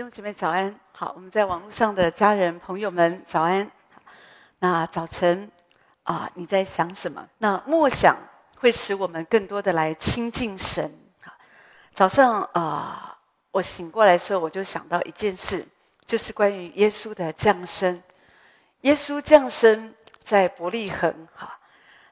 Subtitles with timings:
[0.00, 3.70] 弟兄姐妹早安，好，我们在网络上的家人朋友们早安。
[4.58, 5.52] 那早晨
[6.04, 7.28] 啊，你在想什么？
[7.36, 8.16] 那默想
[8.56, 10.90] 会使我们更多的来亲近神。
[11.92, 13.14] 早上啊，
[13.50, 15.66] 我醒过来的时候，我就想到一件事，
[16.06, 18.02] 就是关于耶稣的降生。
[18.80, 21.58] 耶稣降生在伯利恒，哈。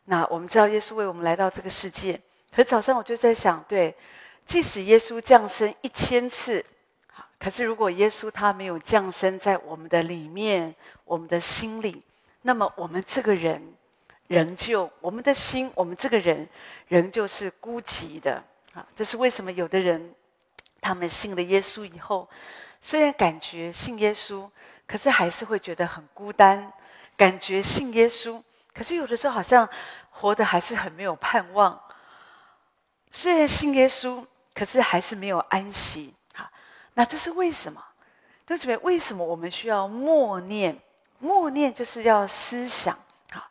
[0.04, 2.20] 那我们知道耶稣为我们来到这个世界，
[2.54, 3.96] 可早上我就在想，对，
[4.44, 6.62] 即使耶稣降生一千次。
[7.38, 10.74] 可是，如果耶稣他没有降生在我们的里面，
[11.04, 12.02] 我们的心里，
[12.42, 13.62] 那么我们这个人
[14.26, 16.48] 仍旧，我们的心，我们这个人
[16.88, 18.42] 仍旧是孤寂的
[18.72, 18.84] 啊！
[18.96, 19.52] 这是为什么？
[19.52, 20.12] 有的人
[20.80, 22.28] 他们信了耶稣以后，
[22.82, 24.50] 虽然感觉信耶稣，
[24.86, 26.72] 可是还是会觉得很孤单。
[27.16, 28.42] 感觉信耶稣，
[28.74, 29.68] 可是有的时候好像
[30.10, 31.80] 活得还是很没有盼望。
[33.12, 36.14] 虽然信耶稣，可是还是没有安息。
[36.98, 37.80] 那这是为什么？
[38.44, 38.76] 对不对？
[38.78, 40.76] 为什么我们需要默念？
[41.20, 42.98] 默念就是要思想。
[43.30, 43.48] 好，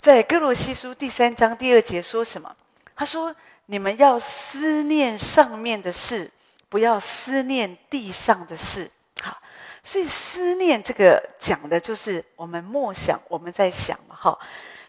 [0.00, 2.56] 在歌罗西书第三章第二节说什么？
[2.96, 6.30] 他说：“你们要思念上面的事，
[6.70, 9.36] 不要思念地上的事。”好，
[9.84, 14.16] 所以思念这个讲的就是我们默想，我们在想嘛。
[14.16, 14.40] 好，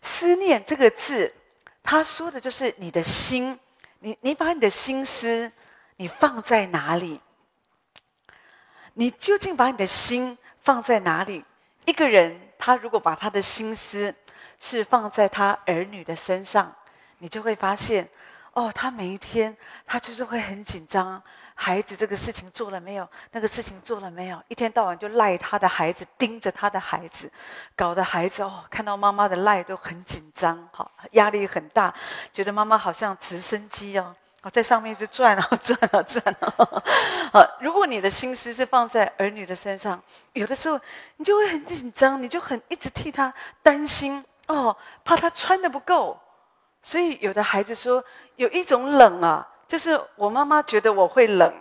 [0.01, 1.29] 思念这个字，
[1.83, 3.59] 他说的就是你的心。
[3.99, 5.51] 你你把你的心思，
[5.97, 7.19] 你放在哪里？
[8.93, 11.43] 你究竟把你的心放在哪里？
[11.85, 14.13] 一个人，他如果把他的心思
[14.59, 16.71] 是放在他儿女的身上，
[17.17, 18.07] 你就会发现，
[18.53, 19.55] 哦，他每一天
[19.87, 21.21] 他就是会很紧张，
[21.55, 23.07] 孩子这个事情做了没有？
[23.31, 24.43] 那个事情做了没有？
[24.47, 27.31] 一天到晚就赖他的孩子，盯着他的孩子，
[27.75, 31.93] 搞得孩子哦，看到妈妈的赖都很紧张，好，压力很大，
[32.31, 34.15] 觉得妈妈好像直升机哦。
[34.43, 36.83] 哦，在上面一直转啊 转啊转啊！
[37.31, 40.01] 好，如果你的心思是放在儿女的身上，
[40.33, 40.79] 有的时候
[41.17, 43.31] 你就会很紧张，你就很一直替他
[43.61, 46.19] 担心哦，怕他穿的不够。
[46.81, 48.03] 所以有的孩子说，
[48.35, 51.53] 有一种冷啊，就是我妈妈觉得我会冷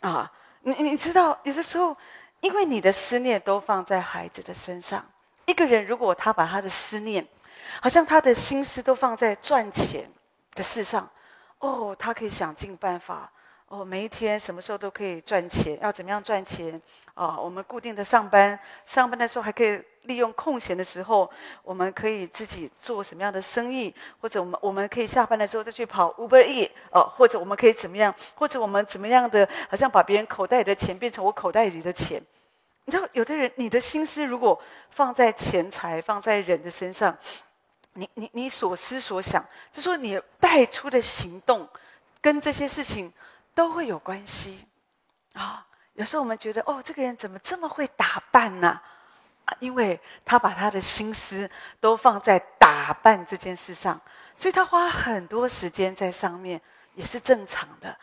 [0.00, 0.30] 啊。
[0.60, 1.96] 你你知道，有的时候
[2.40, 5.02] 因为你的思念都放在孩子的身上，
[5.46, 7.26] 一个人如果他把他的思念，
[7.80, 10.06] 好像他的心思都放在赚钱
[10.54, 11.08] 的事上。
[11.58, 13.30] 哦，他可以想尽办法
[13.68, 16.80] 哦，每一天什么时候都可以赚钱，要怎么样赚钱？
[17.14, 21.28] 哦，我们固定的上班，上班的时候还可以利用空闲的时候，
[21.64, 32.22] 我们可以自己做什么样的生意，或者我们我们可以下班的时候再去跑 Uber EAT，哦，或者我们可以怎么样，或者我们怎么样的，好像把别人口袋里的钱变成我口袋里的钱。
[32.84, 37.16] 你知道，有的人你的心思如果放在钱财，放在人的身上。
[37.96, 41.66] 你你你所思所想，就说你带出的行动，
[42.20, 43.12] 跟这些事情
[43.54, 44.66] 都会有关系
[45.32, 45.66] 啊。
[45.94, 48.78] 有时候我们觉得，哦，这个人怎么这么会打扮呢？
[49.46, 53.98] 啊，因为他把他的心思都放在打扮这件事上，
[54.36, 56.60] 所以他花很多时间在上面，
[56.94, 57.96] 也是正常的。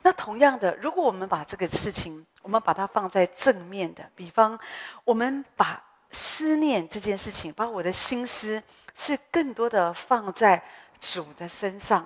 [0.00, 4.58] 那同样的，如果我们把这个事情，我们把它放在正面的，比方，
[5.04, 8.62] 我们把思念这件事情，把我的心思。
[8.98, 10.60] 是更多的放在
[10.98, 12.04] 主的身上，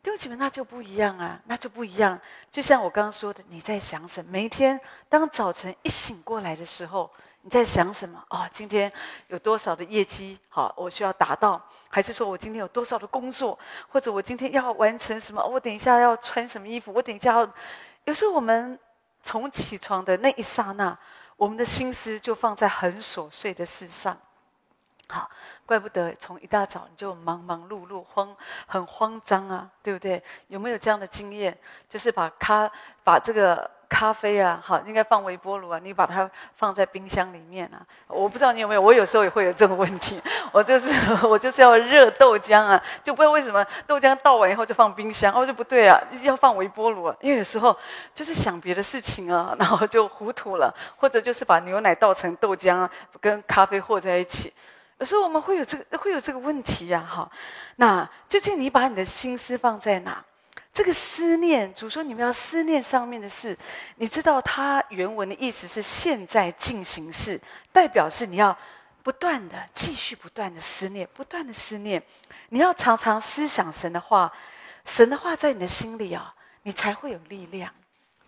[0.00, 2.16] 弟兄姐妹，那就不一样啊，那就不一样。
[2.52, 4.30] 就像我刚刚说的，你在想什么？
[4.30, 7.10] 每一天当早晨一醒过来的时候，
[7.42, 8.24] 你在想什么？
[8.28, 8.90] 哦，今天
[9.26, 10.38] 有多少的业绩？
[10.48, 13.58] 好，我需要达到，还是说我今天有多少的工作，
[13.88, 15.44] 或者我今天要完成什么？
[15.44, 16.92] 我等一下要穿什么衣服？
[16.94, 17.52] 我等一下要……
[18.04, 18.78] 有时候我们
[19.20, 20.96] 从起床的那一刹那，
[21.36, 24.16] 我们的心思就放在很琐碎的事上。
[25.10, 25.28] 好，
[25.66, 28.34] 怪不得从一大早你就忙忙碌碌、慌，
[28.66, 30.22] 很慌张啊，对不对？
[30.46, 31.58] 有没有这样的经验？
[31.88, 32.70] 就是把咖，
[33.02, 37.84] 把这个咖啡啊，好，应该放微波炉啊，你把它放在冰箱里面啊。
[38.06, 40.22] 我不知道你有没有，我有时候也会有这个问题。
[40.52, 40.92] 我就是
[41.26, 47.16] 我就是要热豆浆啊，就不知道为什么豆浆倒完以后就放冰箱，哦，就不对啊，要放微波炉啊。
[47.20, 47.76] 因为有时候
[48.14, 52.90] 就是想别的事情啊， 然后就糊涂了，或者就是把牛奶倒成豆浆啊，
[53.20, 54.52] 跟咖啡和在一起。
[55.00, 57.28] 有时候我们会有这个会有这个问题呀，哈，
[57.76, 60.22] 那究竟你把你的心思放在哪？
[60.72, 63.56] 这个思念，主说你们要思念上面的事，
[63.96, 67.40] 你知道它原文的意思是现在进行式，
[67.72, 68.56] 代表是你要
[69.02, 72.00] 不断的继续不断的思念，不断的思念，
[72.50, 74.30] 你要常常思想神的话，
[74.84, 76.32] 神的话在你的心里啊，
[76.62, 77.72] 你才会有力量。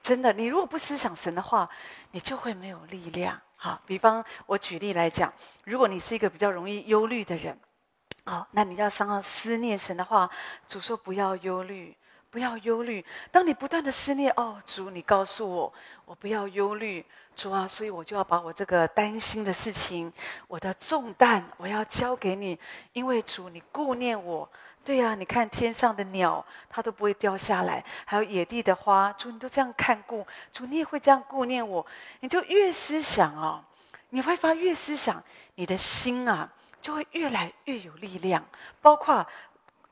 [0.02, 1.68] 真的，你如果不思想神的话，
[2.10, 3.40] 你就会没有力量。
[3.54, 5.32] 好，比方我举例来讲，
[5.64, 7.56] 如果你是一个比较容易忧虑的人，
[8.24, 10.28] 好，那你要常常思念神的话。
[10.66, 11.96] 主说不要忧虑，
[12.30, 13.04] 不要忧虑。
[13.30, 15.72] 当你不断的思念，哦，主，你告诉我，
[16.04, 17.04] 我不要忧虑，
[17.36, 20.12] 主啊，所以我就要把我这个担心的事情，
[20.48, 22.58] 我的重担，我要交给你，
[22.92, 24.50] 因为主，你顾念我。
[24.84, 31.86] 对呀，你看天上的鸟，它都不会掉下来；还有野地的花，主你都这样看顾，主你也会这样顾念我。
[32.20, 33.62] 你就越思想哦，
[34.10, 35.22] 你会发越思想，
[35.54, 36.50] 你的心啊
[36.80, 38.44] 就会越来越有力量。
[38.80, 39.24] 包括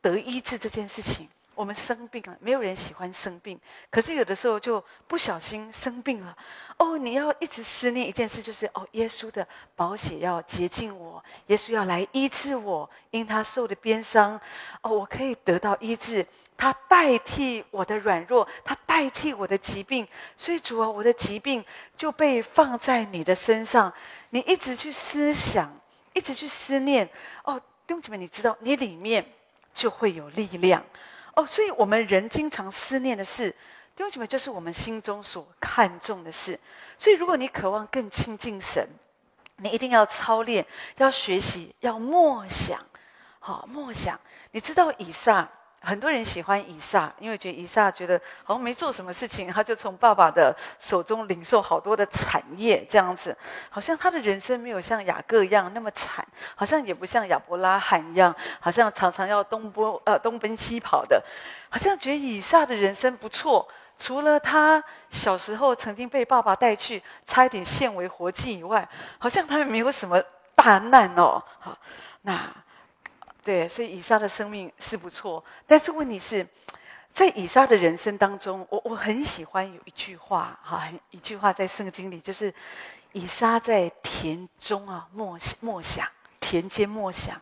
[0.03, 3.61] 得医治这件事情，我们生病了，没有人喜欢生病，
[3.91, 6.35] 可是有的时候就不小心生病了。
[6.79, 14.41] 哦，你要一直思念一件事，就是哦，耶稣的宝血要洁净我，耶稣要来医治我，因他受的鞭伤，
[14.81, 16.27] 哦，我可以得到医治。
[16.57, 20.07] 他代替我的软弱，他代替我的疾病，
[20.37, 21.65] 所以主啊，我的疾病
[21.97, 23.91] 就被放在你的身上。
[24.29, 25.75] 你一直去思想，
[26.13, 27.09] 一直去思念。
[27.45, 29.25] 哦，弟兄姐妹，你知道，你里面
[29.73, 30.85] 就会有力量。
[31.35, 33.51] 哦，所以我们人经常思念的事。
[33.97, 36.59] 弟兄姐妹，就是我们心中所看重的事。
[36.97, 38.89] 所以，如果你渴望更亲近神，
[39.57, 40.65] 你一定要操练，
[40.97, 42.79] 要学习，要默想。
[43.39, 44.19] 好，默想。
[44.53, 45.49] 你知道以上，
[45.83, 53.37] 很多人喜欢以撒，因为觉得以撒觉得好像没做什么事情，他就从爸爸的手中领受好多的产业，这样子，
[53.71, 61.23] 好像他的人生没有像雅各一样那么惨，好像也不像亚伯拉罕一样，好像常常要东奔呃东奔西跑的，
[61.71, 63.67] 好像觉得以撒的人生不错。
[63.97, 68.89] 除了他小时候曾经被爸爸带去，差一点献为活祭以外，
[69.19, 70.23] 好像他没有什么
[70.55, 71.43] 大难哦。
[71.59, 71.77] 好，
[72.23, 72.39] 那
[73.51, 75.43] 对，所以以撒的生命是不错。
[75.67, 76.47] 但是问题是，
[77.13, 82.55] 在以撒的人生当中，我我很喜欢有一句话，哈，一句话在圣经里，就是
[83.11, 86.07] 以撒在田中啊默默想，
[86.39, 87.35] 田间默想。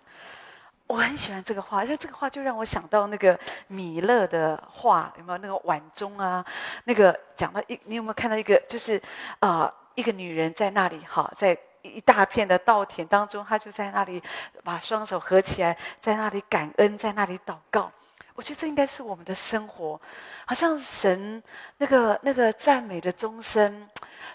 [0.86, 6.42] 我很喜欢这个话，因为这个话就让我想到那个米勒的画，有没有那个碗中啊？
[6.84, 8.58] 那个讲到一，你有没有看到一个？
[8.66, 8.98] 就是
[9.40, 14.22] 啊、一个女人在那里，哈，在一大片的稻田当中，他就在那里
[14.62, 17.90] 把双手合起来，在那里感恩，在那里祷告。
[18.34, 20.00] 我觉得这应该是我们的生活，
[20.46, 21.42] 好像神
[21.78, 23.88] 那个那个赞美的钟声，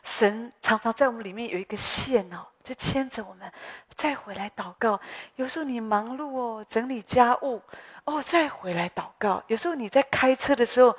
[0.04, 2.46] 神常常在我们里面有一个线哦。
[2.64, 3.52] 就牵着我们，
[3.94, 4.98] 再回来祷告。
[5.36, 7.62] 有时候你忙碌哦，整理家务
[8.06, 9.44] 哦，再回来祷告。
[9.48, 10.96] 有时候你在开车的时候，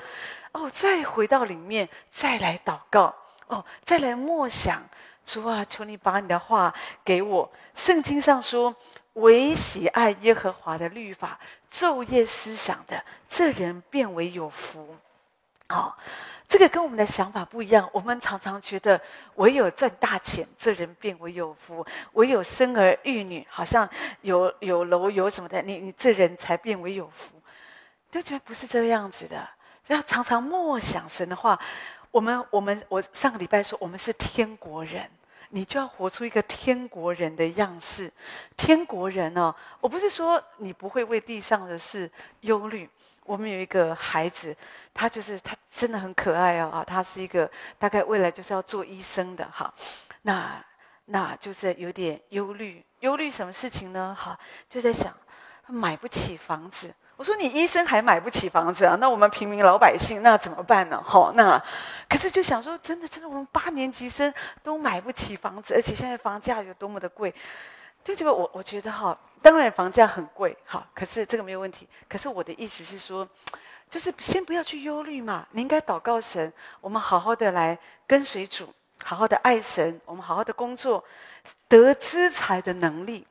[0.53, 3.15] 哦，再回到里面，再来祷告
[3.47, 4.83] 哦，再来默想。
[5.25, 6.73] 主啊，求你把你的话
[7.05, 7.51] 给我。
[7.75, 8.75] 圣经上说，
[9.15, 11.39] 唯喜爱耶和华的律法，
[11.71, 14.97] 昼夜思想的，这人便为有福。
[15.69, 15.93] 哦。
[16.47, 17.89] 这个跟我们的想法不一样。
[17.91, 19.01] 我们常常觉得，
[19.37, 23.89] 唯有赚大钱，这人便为有福；唯有生儿育女，好像
[24.21, 27.35] 有有楼有什么的，你你这人才变为有福。
[28.11, 29.49] 都觉得不是这个样子的。
[29.89, 31.59] 要常常默想神的话。
[32.15, 35.11] 我们我们我上个礼拜说，我们是天国人，
[35.49, 38.09] 你就要活出一个天国人的样式。
[38.57, 42.09] 天国人哦，我不是说你不会为地上的事
[42.43, 42.89] 忧虑。
[43.25, 44.57] 我们有一个孩子，
[44.93, 47.51] 他就是他真的很可爱哦啊，他是一个
[47.81, 49.75] 大概未来就是要做医生的哈，
[50.23, 50.65] 那
[51.07, 54.17] 那就是有点忧虑，忧虑什么事情呢？
[54.17, 54.39] 哈，
[54.69, 55.13] 就在想
[55.67, 56.95] 他买不起房子。
[57.17, 58.97] 我说你医生还买不起房子啊？
[59.01, 61.01] 那我们平民老百姓那怎么办呢？
[61.01, 61.63] 哈，那
[62.09, 67.33] 可是就想说，真的真的，我们八年级生都买不起房子，而且现在房价有多么的贵。
[68.03, 71.89] 就觉得我我觉得哈，当然房价很贵哈，可是这个没有问题。
[72.09, 73.27] 可是我的意思是说，
[73.89, 78.69] 就是先不要去忧虑嘛，你应该祷告神，我们好好的来跟随主，
[79.03, 81.03] 好好的爱神，我们好好的工作，
[81.69, 83.27] 得资财的能力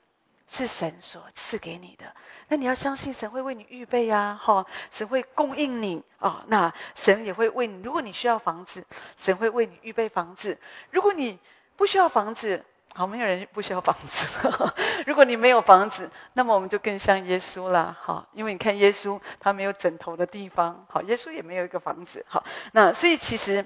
[0.48, 2.06] 是神所赐给你的。
[2.54, 7.82] 那你要相信神会为你预备呀，哈，神会供应你啊，那神也会为你。
[7.82, 8.86] 如果你需要房子，
[9.18, 10.56] 神会为你预备房子；
[10.92, 11.40] 如果你
[11.76, 14.40] 不需要房子，好，没有人不需要房子。
[15.08, 17.98] 如果你没有房子，那么我们就更像耶稣了。
[18.00, 20.86] 好，因为你看耶稣，他没有枕头的地方。
[20.88, 22.24] 好，耶稣也没有一个房子。
[22.30, 22.44] 好，
[22.74, 23.66] 那所以其实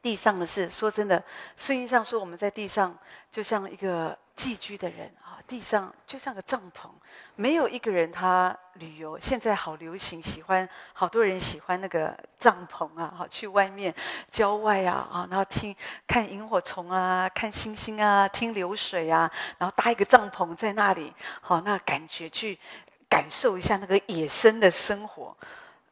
[0.00, 1.22] 地上的事，说真的，
[1.54, 2.96] 圣经上说我们在地上
[3.30, 5.14] 就像一个寄居的人。
[5.46, 6.88] 地上就像个帐篷，
[7.34, 9.18] 没有一个人他旅游。
[9.18, 13.94] 现在好流行，喜欢好多人喜欢那个帐篷啊，好去外面
[14.30, 15.74] 郊外啊啊，然后听
[16.06, 22.58] 看萤火虫啊，看星星啊，听流水啊，然后搭一个帐篷在那里，好那感觉去
[23.08, 25.36] 感受一下那个野生的生活。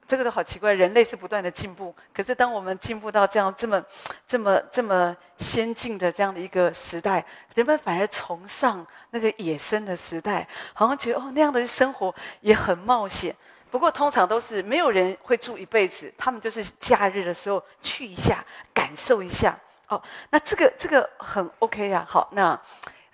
[0.06, 3.82] 这个都好奇怪，人类是不断的进步，可是当我们进步到这样这么、
[4.26, 13.34] 这么、这么先进的这样的一个时代，人们反而崇尚那个野生的时代，好像觉得哦那样的生活也很冒险。
[13.70, 19.58] 不过通常都是没有人会住一辈子，他们就是假日的时候去一下，感受一下。
[19.88, 22.06] 哦，那这个这个很 OK 啊。
[22.08, 22.60] 好，那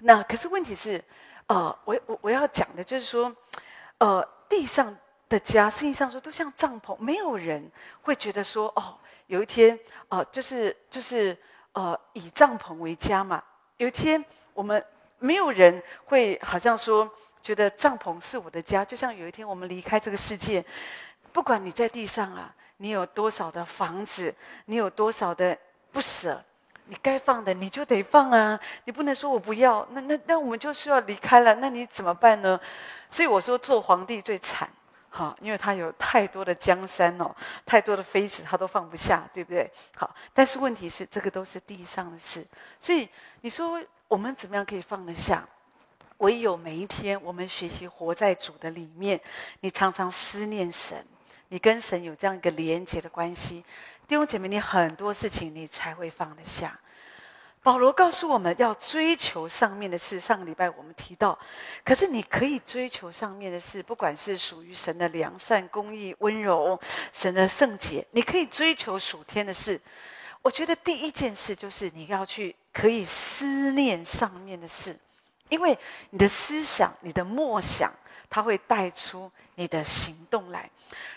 [0.00, 1.02] 那可是问题是，
[1.46, 3.34] 呃，我我我要讲的就是说，
[3.98, 4.94] 呃，地上
[5.30, 7.70] 的家，实际上说都像帐篷，没有人
[8.02, 9.74] 会觉得说，哦，有一天，
[10.08, 11.34] 哦、呃，就是就是
[11.72, 13.42] 呃，以帐篷为家嘛。
[13.78, 14.22] 有一天，
[14.52, 14.84] 我们
[15.18, 17.08] 没有人会好像说，
[17.40, 18.84] 觉得帐篷是我的家。
[18.84, 20.62] 就像有一天我们离开这个世界，
[21.32, 24.34] 不管你在地上啊，你有多少的房子，
[24.66, 25.56] 你有多少的
[25.92, 26.42] 不舍。
[26.86, 32.58] 你该放的你就得放啊，你不能说我不要，那那那我们就是要离开了，那你怎么办呢？
[33.08, 34.68] 所以我说做皇帝最惨，
[35.12, 37.34] 好，因为他有太多的江山哦，
[37.66, 39.70] 太多的妃子他都放不下，对不对？
[39.96, 42.46] 好，但是问题是这个都是地上的事，
[42.78, 43.08] 所以
[43.40, 45.46] 你说我们怎么样可以放得下？
[46.18, 49.20] 唯有每一天我们学习活在主的里面，
[49.60, 51.04] 你常常思念神，
[51.48, 53.64] 你跟神有这样一个连结的关系。
[54.06, 56.78] 弟兄姐妹，你很多事情你才会放得下。
[57.62, 60.18] 保罗告诉我们要追求上面的事。
[60.18, 61.38] 上个礼拜我们提到，
[61.84, 66.80] 可是你可以追求上面的事，不管是属于神的良善、公义、温柔、
[67.12, 69.78] 神的圣洁，你可以追求属天的事。
[70.40, 74.98] 我觉得第一件事就是你要去可以思念上面的事，
[75.50, 77.92] 因为你的思想、你的默想，
[78.30, 80.70] 它会带出你的行动来。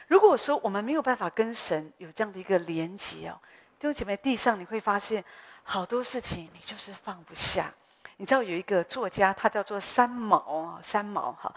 [0.07, 3.39] 如果说我们没有办法跟神有这样的一个连接哦，
[3.79, 5.23] 弟兄姐妹，地上你会发现
[5.63, 7.74] 好多事情你就是放不下。
[8.17, 11.53] 你知道有一个作家，他叫做三毛，三毛哈。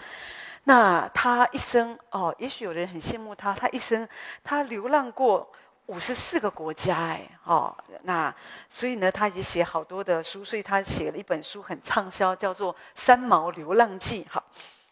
[0.65, 4.09] 那他一生哦，也许有人很羡慕他，他一生
[4.43, 5.49] 他流浪过
[5.87, 8.35] 五十四个国家哎哦，那
[8.69, 14.43] 所以呢，他也写好多的书，所以他写了一本书很畅销，叫做《三毛流浪记》哈。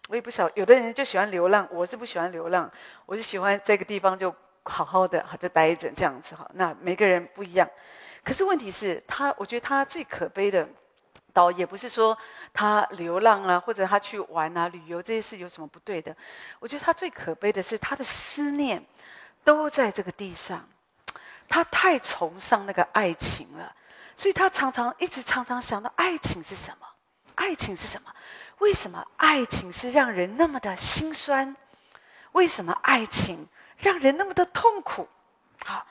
[0.09, 2.71] 我也不晓，有的人就喜欢流浪，我是不喜欢流浪，
[3.07, 4.33] 我就喜欢这个地方就
[4.65, 6.49] 好好的，好就待着这样子哈。
[6.53, 7.69] 那每个人不一样，
[8.25, 10.67] 可是问题是他，我觉得他最可悲的，
[11.33, 12.17] 倒也不是说
[12.53, 16.17] 他流浪啊，或者他去玩啊、旅游这些事有什么不对的。
[16.59, 18.83] 我觉得他最可悲的是他的思念
[19.45, 20.67] 都在这个地上，
[21.49, 23.75] 他太崇尚那个爱情了，
[24.17, 26.87] 所以他常常一直常常想到爱情是什么？
[27.35, 28.11] 爱情是什么？
[28.59, 31.55] 为什么爱情是让人那么的心酸？
[32.33, 35.09] 为什么爱情让人那么的痛苦？
[35.65, 35.85] 好，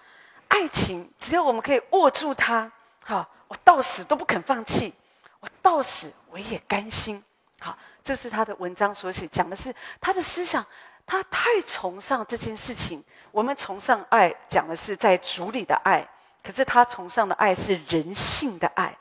[0.54, 2.72] 爱情只要我们可以握住它，
[3.04, 4.94] 好，我到死都不肯放弃，
[5.40, 7.22] 我到死我也甘心。
[7.60, 10.64] 好，这是他的文章所写，讲的是他的思想，
[11.08, 13.04] 他太崇尚这件事情。
[13.32, 16.08] 我们崇尚爱，讲的是在主里的爱，
[16.44, 18.96] 可是他崇尚的爱是人性的爱，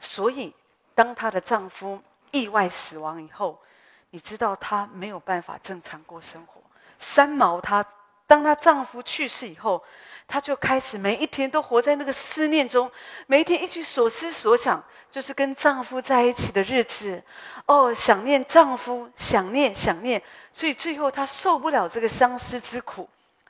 [0.00, 0.54] 所以
[0.94, 2.00] 当她的丈夫。
[2.30, 3.56] 意外死亡以后，
[4.10, 6.60] 你知道她没有办法正常过生活。
[6.98, 7.84] 三毛她，
[8.26, 9.80] 当她丈夫去世以后，
[10.26, 12.90] 她就开始每一天都活在那个思念中，
[13.26, 17.22] 每一天一直所思所想就是跟丈夫在一起的日子。
[17.66, 23.08] 哦，想念丈夫，想念想念，所以最后她受不了这个相思之苦。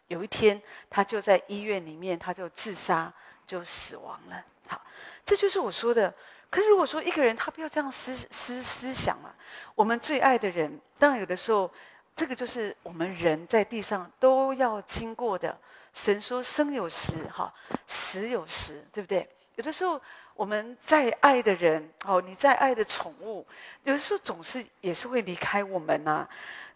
[0.08, 3.12] 有一天，她就在医院里面，她就自杀，
[3.46, 4.44] 就死亡了。
[4.68, 4.80] 好，
[5.24, 6.12] 这就是我说的。
[6.50, 9.34] 可是，如果说一个人他不要这样思思思想啊，
[9.74, 11.68] 我们最爱的人，当然有的时候，
[12.14, 15.58] 这个就是我们人在地上都要经过的。
[15.94, 17.50] 神说生有时，哈，
[17.86, 19.26] 死有时，对不对？
[19.54, 19.98] 有的时候
[20.34, 23.46] 我们再爱的人，哦，你再爱的宠物，
[23.84, 26.28] 有的时候总是也是会离开我们呐。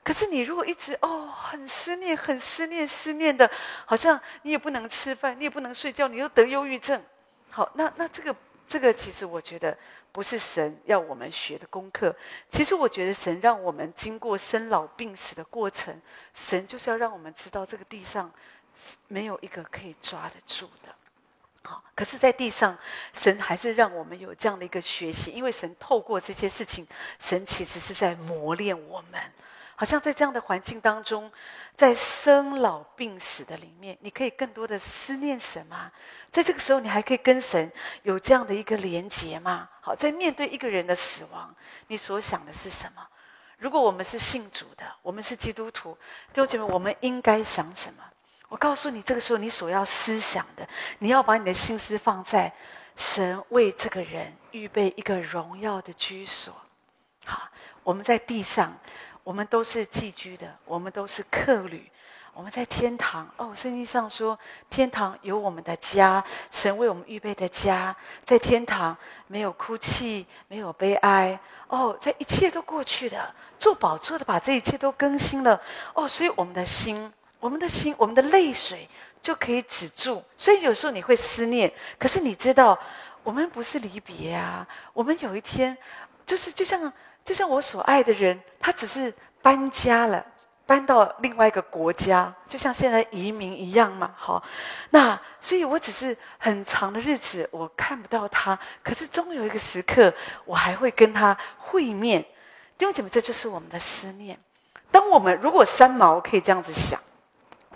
[0.03, 3.51] 可是你如果一直哦很思念、很思念、思念的，
[3.85, 7.03] 好像你也不能吃饭，你也不能睡觉，你又得忧郁症。
[7.51, 8.35] 好，那那这个。
[8.71, 9.75] 这个其实我觉得
[10.13, 12.15] 不是神要我们学的功课。
[12.51, 15.99] 其实我觉得神让我们经过生老病死的过程，
[16.35, 18.31] 神就是要让我们知道这个地上
[19.07, 20.95] 没有一个可以抓得住的。
[21.63, 22.77] 好，可是，在地上，
[23.13, 26.87] 神还是让我们有这样的一个学习，因为神透过这些事情，
[27.19, 29.21] 神其实是在磨练我们。
[29.77, 31.31] 好像在这样的环境当中，
[31.77, 35.93] 在生老病死的里面，你可以更多的思念神吗？
[36.33, 37.71] 在这个时候，你还可以跟神
[38.03, 39.69] 有这样的一个连结吗？
[39.81, 41.55] 好，在面对一个人的死亡，
[41.87, 43.07] 你所想的是什么？
[43.59, 45.97] 如果我们是信主的，我们是基督徒，
[46.33, 48.03] 弟兄姐妹，我们应该想什么？
[48.49, 52.53] 我告诉你，这个时候你所要思想的，你要把你的心思放在
[52.97, 56.55] 神为这个人预备一个荣耀的居所。
[57.25, 57.49] 好，
[57.83, 58.77] 我们在地上。
[59.25, 61.87] 我们都是寄居的，我们都是客旅。
[62.33, 64.39] 我们在天堂哦，圣经上说，
[64.71, 75.61] 天堂有我们的家，神为我们预备的家，在天堂没有哭泣，没有悲哀哦，在一切都过去的，做宝座的把这一切都更新了
[75.93, 78.89] 哦，所以我们的心我们的心，我们的泪水
[79.23, 80.23] 就可以止住。
[80.37, 82.79] 所以有时候你会思念，可是你知道，
[83.23, 84.67] 我们不是离别啊。
[84.93, 85.77] 我们有一天，
[86.27, 86.93] 就是就像
[87.25, 90.25] 就像我所爱的人，他只是搬家了。
[90.67, 94.13] 搬到另外一个国家，就像现在移民一样嘛。
[94.15, 94.45] 好，
[94.91, 100.13] 那所以我只是很长的日子，我看不到他，可是终有一个时刻，
[100.45, 102.21] 我还会跟他会面。
[102.77, 104.39] 弟兄姐妹，这就是我们的思念。
[104.91, 107.01] 当我们如果三毛可以这样子想，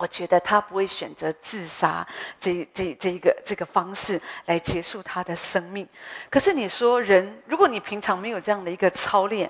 [0.03, 2.05] 我觉得他不会选择自杀
[2.41, 5.89] 这这这一个这个方式来结束他的生命。
[6.29, 9.49] 可是你说人，如果你平常没有这样的一个操练，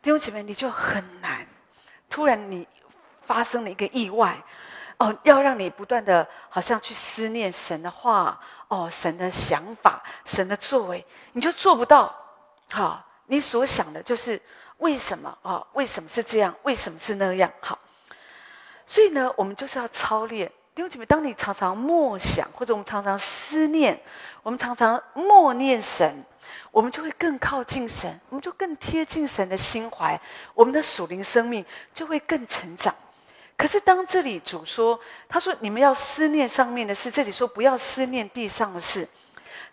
[0.00, 1.44] 弟兄姐妹，你就很难。
[2.08, 2.64] 突然你。
[3.28, 4.42] 发生了一个意外，
[4.96, 12.10] 哦，要让你不断的，好像去思念神的话，哦，神的想法，神的作为，你就做不到。
[12.72, 14.40] 好、你所想的就是
[14.78, 15.66] 为什么啊、哦？
[15.74, 16.54] 为什么是这样？
[16.62, 17.52] 为什么是那样？
[17.60, 17.78] 好，
[18.88, 20.50] 所以呢，我们就是要操练。
[20.74, 24.00] 弟兄姐妹，当你常常默想，或者我们常常思念，
[24.42, 26.24] 我们常常默念神，
[26.70, 30.18] 我们就会更靠近神，我们就更贴近神的心怀，
[30.54, 32.94] 我们的属灵生命就会更成长。
[33.58, 39.06] 可是，当这里主说，他说你们要思念上面的事，这里说不要思念地上的事，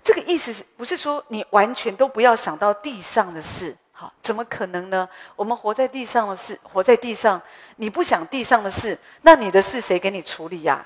[0.03, 3.77] 这个意思是不是说你完全都不要想到地上的事？
[3.97, 5.07] 好，怎么可能呢？
[5.37, 7.41] 我们活在地上的事，活在地上，
[7.77, 10.85] 你不想地上的事，那你的事谁给你处理呀？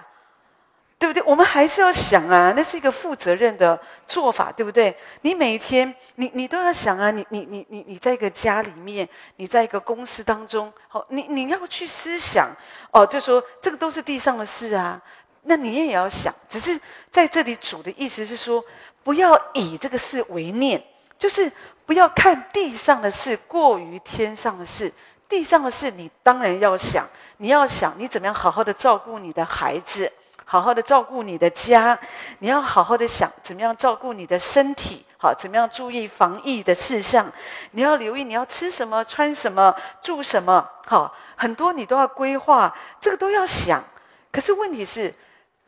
[1.00, 1.24] 对不对？
[1.24, 4.96] 我们还是要想啊，那是一个负责任的做法，对不对？
[5.22, 12.50] 你每天，你你都要想啊，你你你你你在一个家里面，你在一个公司当中，好，你你要去思想
[12.92, 15.02] 哦，就说这个都是地上的事啊，
[15.44, 16.32] 那你也要想。
[16.48, 18.64] 只是在这里主的意思是说，
[19.02, 20.84] 不要以这个事为念，
[21.20, 21.52] 就是
[21.86, 24.92] 不要看地上的事过于天上的事。
[25.28, 27.08] 地上的事你当然要想，
[27.38, 30.12] 你要想你怎么样好好的照顾你的孩子。
[30.52, 31.96] 好好的照顾你的家，
[32.40, 37.32] 你要好好的想怎么样照顾你的身体，好，怎么样注意防疫的事项，
[37.70, 43.84] 你要留意你要吃什么、穿什么、住什么，好，很多你都要规划，这个都要想。
[44.32, 45.14] 可是问题是，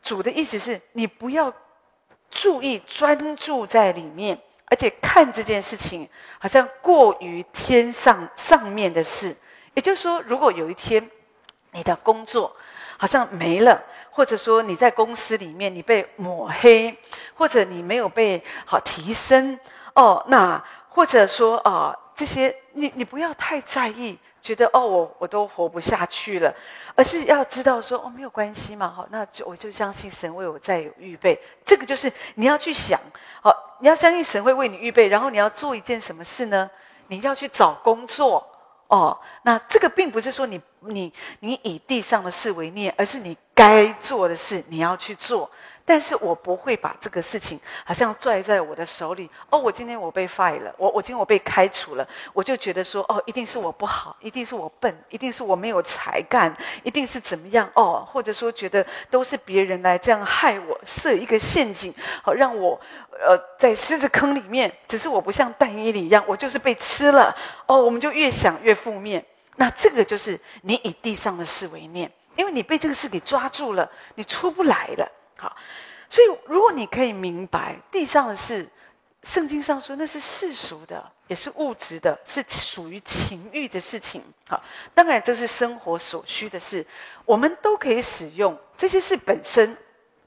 [0.02, 1.52] 主的意思是你不要
[2.28, 4.36] 注意专注在里面，
[4.72, 6.08] 而且看这件事情
[6.38, 9.36] 好像过于天上上面的事。
[9.74, 11.10] 也就是说，如果有一天
[11.72, 12.56] 你的工作，
[12.96, 16.96] 好像没了，或者说你在公司里面你被抹黑，
[17.34, 19.60] 或者你没有被好提升
[19.92, 26.52] 哦，那或者说啊、这些你你不要太在意，觉得哦我我都活不下去了，
[26.94, 33.00] 而是要知道说哦没有关系嘛，好，那就我就相信神为我再有预备，这个就是你要去想，
[33.40, 36.68] 好，你要相信神会为你预备，然后你要做一件什么事呢？
[37.06, 38.46] 你要去找工作。
[38.88, 45.50] 哦，那这个并不是说你你你以地上的事为念，而是你该做的事你要去做。
[45.92, 49.28] 但是我不会把这个事情好像拽在我的手里。
[49.50, 57.70] 哦，我今天我被 fire 了，我我今天我被开除了，我就觉得说，哦，一定是我不好，一定是我笨，一定是我没有才干，一定是怎么样？
[57.74, 62.80] 哦，或者说觉得都是别人来这样害我，设一个陷阱，好让我。
[63.26, 67.36] 呃，在狮子坑里面，只是我不像但以理一样，我就是被吃了。
[67.66, 69.22] 哦，我们就越想越负面。
[69.56, 75.06] 那这个就是你以地上的事为念，因为你被这个事给抓住了，你出不来了。
[75.42, 75.56] 好，
[76.08, 78.64] 所以如果你可以明白地上的事，
[79.24, 84.22] 圣经上说那是世俗的，也是物质的，是属于情欲的事情。
[84.48, 84.62] 好，
[84.94, 86.86] 当然这是生活所需的事，
[87.24, 89.76] 我们都可以使用这些事本身，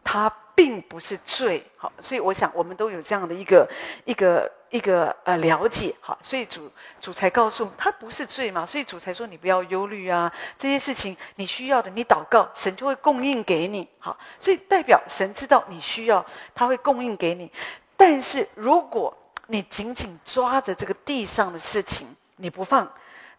[0.03, 0.29] 它。
[0.55, 3.69] 并不是罪，好，所以我想我们都有这样的一个
[4.05, 17.51] 一个一个呃了解，好，所以主主才告诉他不是罪嘛，所以主才说你不要忧虑啊，这些事情你需要的，你祷告，神就会供应给你，好，所以代表神知道你需要，他会供应给你。
[17.97, 19.15] 但是如果
[19.47, 22.89] 你紧紧抓着这个地上的事情，你不放，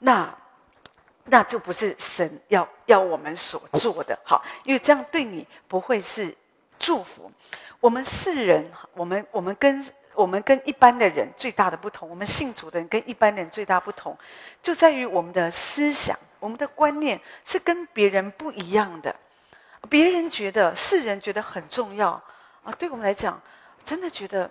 [0.00, 0.32] 那
[1.24, 6.36] 那就不是神要要我们所做的，好，因为这样对你不会是。
[6.78, 7.30] 祝福
[7.80, 9.84] 我们世人，我们我们跟
[10.14, 14.16] 我们跟一般的人最大的不同，我们信主的人跟一般人最大不同，
[14.62, 19.14] 就在于我们的思想、我们的观念是跟别人不一样的。
[19.90, 22.10] 别人觉得世人觉得很重要
[22.64, 23.40] 啊，对我们来讲，
[23.84, 24.50] 真的觉得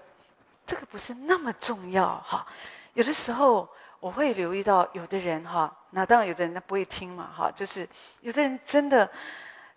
[0.65, 2.45] 这个不是那么重要哈。
[2.93, 3.67] 有的时候
[3.99, 7.89] 我会留意到，有的人哈，那当然有的人他不会听嘛哈，就是
[8.21, 9.09] 有的人真的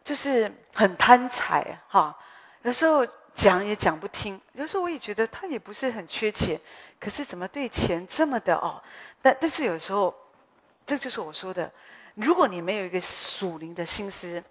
[0.05, 2.17] 就是很贪财哈。
[2.69, 3.03] 有时候
[3.35, 6.61] 讲也讲不听，有时候我也觉得他也不是很缺钱，
[7.01, 8.79] 可是怎么对钱这么的哦？
[9.23, 10.15] 但但是有时候，
[10.85, 11.73] 这就是我说的，
[12.15, 14.45] 如果你没有一个属灵的心思，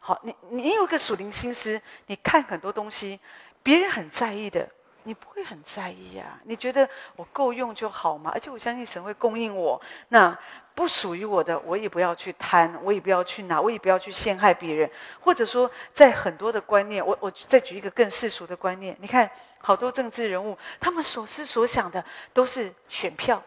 [0.00, 3.18] 好，你你有一个属灵心思，你看很多东西，
[3.62, 4.68] 别人很在意的，
[5.04, 6.40] 你不会很在意呀、啊？
[6.44, 8.30] 你觉得我够用就好吗？
[8.34, 9.80] 而且我相信神会供应我。
[10.08, 10.38] 那
[10.74, 14.90] 不属于我的，我也不要去贪，我也不要去拿，我也不要去陷害别人。
[15.20, 23.42] 或者说，在很多的观念，我我再举一个更世俗的观念，你看好多政治人物，他们所思所想的都是选票，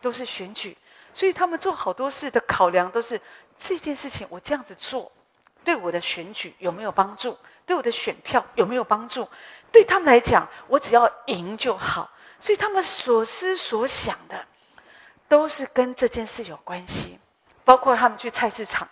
[0.00, 0.76] 都是选举，
[1.12, 3.20] 所以他们做好多事的考量都是
[3.58, 5.12] 这件事情，我这样子做，
[5.62, 7.36] 对我的选举有没有帮助？
[7.66, 9.28] 对我的选票有没有帮助？
[9.70, 12.10] 对他们来讲，我只要赢就好。
[12.40, 14.46] 所以他们所思所想的。
[15.30, 17.16] 都是跟这件事有关系，
[17.64, 18.88] 包括他们去菜市场，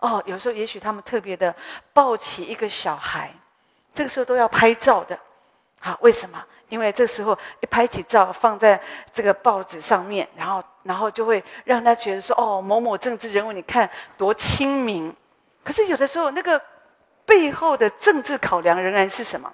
[0.00, 1.54] 哦，有时候也许他们特别的
[1.94, 3.32] 抱起一个小孩，
[3.94, 5.18] 这个时候都要拍照的，
[5.80, 6.44] 好，为什么？
[6.68, 8.78] 因为这时候一拍起照，放在
[9.14, 15.10] 这个报纸上面，然后，然后就会让他觉得说，哦，某某政治人物，你看多亲民。
[15.64, 16.62] 可是有的时候，那个
[17.24, 19.50] 背后的政治考量仍然是什么？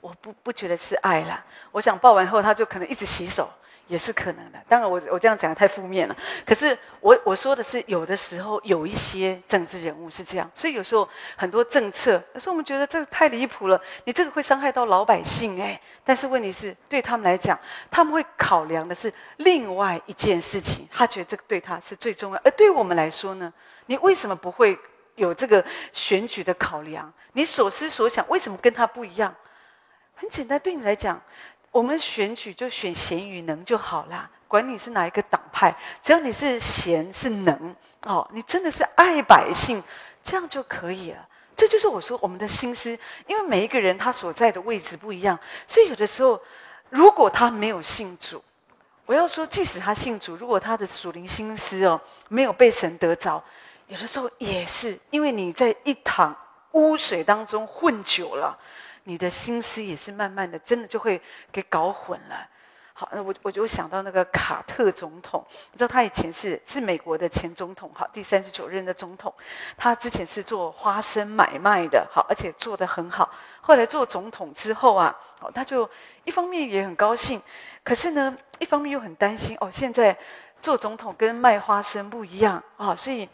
[0.00, 1.44] 我不不觉得是爱啦。
[1.70, 3.46] 我想报完后，他就可能一直洗手。
[3.88, 6.16] 也是可能的，当然我我这样讲太负面了。
[6.46, 15.80] 可是我我说的是，有的时候有一些政治人物是这样，所以有时候很多政策，有时候我们觉得这个太离谱了，你这个会伤害到老百姓哎。
[16.04, 17.58] 但是问题是，对他们来讲，
[17.90, 22.40] 他们会考量的是另外一件事情，他觉得这个对他是最重要。
[22.44, 23.52] 而对我们来说呢，
[23.86, 24.78] 你为什么不会
[25.14, 27.10] 有这个选举的考量？
[27.32, 29.34] 你所思所想为什么跟他不一样？
[30.14, 31.18] 很简单，对你来讲。
[31.78, 39.80] 我们选举就选贤与能就好啦，管你是哪一个党派，只要你是贤是能哦，你真的是爱百姓，
[40.20, 41.24] 这样就可以了。
[41.54, 45.38] 这就是我说我们的心思，因为每一个人他所在的位置不一样，
[45.68, 46.40] 所以有的时候，
[46.90, 48.42] 如果他没有信主，
[49.06, 53.40] 我要说，即使他信主，如果他的属灵心思哦没有被神得着，
[53.86, 56.36] 有的时候也是因为你在一塘
[56.72, 58.58] 污水当中混久了。
[59.08, 61.18] 你的心思也是慢慢的，真的就会
[61.50, 62.46] 给搞混了。
[62.92, 65.42] 好，那我我就想到那个卡特总统，
[65.72, 69.32] 你知道他以前是是美国的前总统，好，第三十九任的总统。
[69.78, 73.30] 他之前是做花生买卖的，好，而且做得很好。
[73.62, 75.88] 后来做总统之后啊，哦，他就
[76.24, 77.40] 一方面也很高兴，
[77.82, 80.14] 可是呢，一方面又很担心哦，现在
[80.60, 83.26] 做总统跟卖花生不一样啊，所以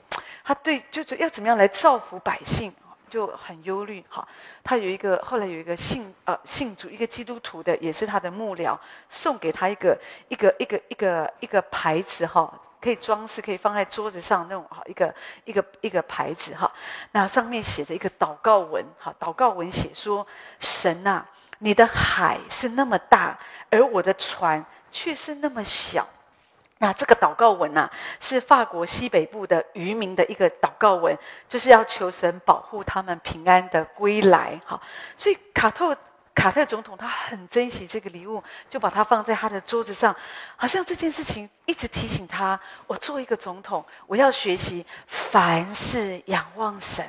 [0.44, 2.72] 他对就是要怎么样来造福百姓。
[3.14, 4.26] 就很忧虑，哈，
[4.64, 8.76] 他有一个后来有一个信呃信主一个基督徒的，也是他的幕僚，
[9.08, 9.96] 送给他一个
[10.26, 16.68] 一个一个一个一个牌子哈，可以装饰，可以放在桌子上那种哈，一个一个一个牌子哈，
[17.12, 20.26] 那上面写着一个祷告文，哈，祷告文写说：
[20.58, 21.24] 神啊，
[21.60, 23.38] 你的海是那么大，
[23.70, 26.04] 而我的船却是那么小。
[26.84, 31.16] 那这个祷告文呐、啊，是法国西北部的渔民的一个祷告文，
[31.48, 34.60] 就是要求神保护他们平安的归来。
[34.66, 34.78] 好，
[35.16, 35.96] 所以卡特
[36.34, 40.14] 卡特总统他很珍惜这个礼物，就把它放在他的桌子上，
[40.56, 47.02] 好像这件事情一直提醒他：我做一个总统，我要学习凡事仰望神。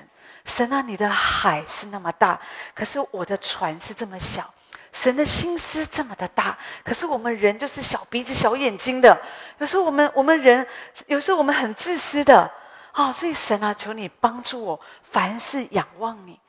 [0.46, 2.40] 神啊，你的海是那么大，
[2.74, 4.54] 可是我的船是这么小。
[4.96, 9.22] 神的心思这么的大，可是我们人就是小鼻子小眼睛的。
[9.58, 10.66] 有时候我们我们人，
[11.08, 12.50] 有时候我们很自私的
[12.94, 16.40] 啊、所以神啊，求你帮助我，凡事仰望你。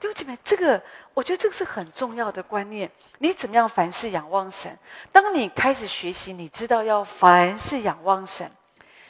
[0.00, 0.82] 弟兄姐妹，这个
[1.14, 2.90] 我觉得这个是很重要的观念。
[3.18, 4.76] 你怎么样凡事仰望神？
[5.12, 8.50] 当你开始学习，你知道要凡事仰望神，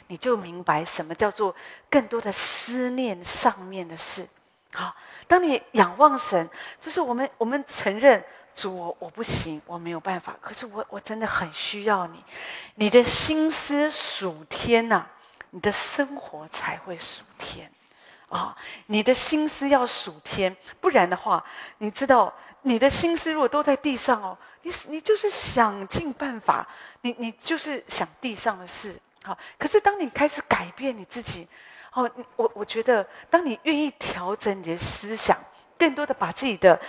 [0.05, 1.55] 你就明白什么叫做
[1.89, 4.27] 更多的思念上面的事。
[4.71, 4.95] 好，
[5.27, 6.47] 当你仰望神，
[6.79, 8.23] 就是我们我们承认。
[8.55, 10.35] 主，我我不行，我没有办法。
[10.41, 12.23] 可是我我真的很需要你，
[12.75, 15.05] 你的心思属天呐、
[15.49, 17.69] 你的生活才会属天
[18.29, 21.43] 啊、你的心思要属天，不然的话，
[21.77, 26.67] 你知道，你的心思如果都在地上哦，你你就是想尽办法，
[27.01, 28.99] 你你就是想地上的事。
[29.23, 31.47] 好、可是当你开始改变你自己，
[31.93, 35.37] 哦，我我觉得，当你愿意调整你的思想，
[35.77, 36.79] 更多的把自己的。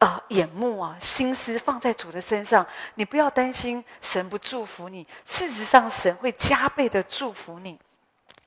[0.00, 5.06] 啊、眼目啊，心思放在主的身上，你不要担心神不祝福你。
[5.26, 7.78] 事实上，神会加倍的祝福你。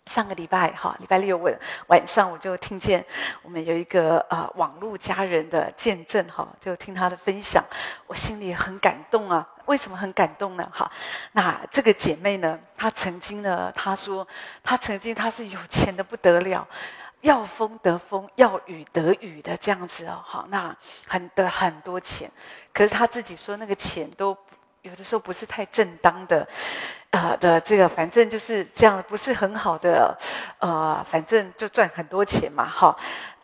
[0.08, 1.54] 上个礼拜哈，礼拜六晚
[1.88, 3.06] 晚上我就听见
[3.44, 7.63] 我们有一个啊、呃、网络家人的见证哈，就听他的分享，
[8.08, 9.48] 我心里很感动啊。
[9.66, 10.68] 为什么很感动呢？
[10.74, 10.92] 哈，
[11.34, 14.28] 那这个姐妹呢，她曾经呢，她说
[14.63, 16.68] 她曾经她是有钱的不得了。
[17.23, 20.75] 要风得风，要雨得雨的这样子哦，好，那
[21.07, 22.29] 很得很多钱，
[22.73, 24.38] 可是他自己说那个钱都
[24.81, 26.45] 有的时候不是太正当的，
[27.12, 30.17] 呃的这个反正就是这样，不是很好的，
[30.59, 32.93] 呃，反正就赚很多钱嘛，哈，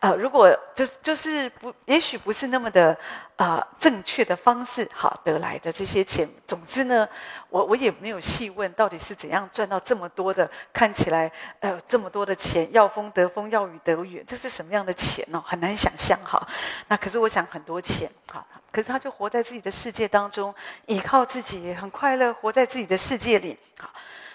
[0.00, 2.96] 呃，如果就就是不，也许不是那么的
[3.36, 6.26] 啊、呃、正确的方式，好得来的这些钱。
[6.46, 7.06] 总之呢，
[7.50, 15.42] 我我也没有细问到底是怎样赚到这么多的，看起来呃这么多的钱，要风得风，要雨得雨，这是什么样的钱哦？
[15.46, 16.48] 很难想象哈。
[16.88, 20.54] 那可是我想很多钱，哈，可是他就活在自己的世界当中，
[20.86, 23.54] 依靠自己，很快乐，活在自己的世界里。
[23.78, 23.90] 好，